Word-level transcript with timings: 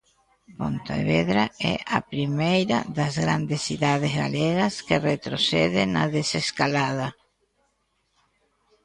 Pontevedra 0.59 1.43
é 1.73 1.75
a 1.97 1.99
primeira 2.13 2.77
das 2.97 3.13
grandes 3.23 3.61
cidades 3.67 4.13
galegas 4.21 4.73
que 4.87 4.97
retrocede 5.11 5.81
na 5.95 6.03
desescalada. 6.15 7.07